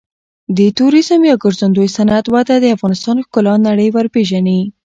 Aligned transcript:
د 0.57 0.59
توریزم 0.77 1.21
یا 1.29 1.35
ګرځندوی 1.43 1.87
صنعت 1.97 2.25
وده 2.33 2.55
د 2.59 2.65
افغانستان 2.75 3.17
ښکلا 3.25 3.55
نړۍ 3.67 3.87
ته 3.91 3.93
ورپیژني. 3.95 4.59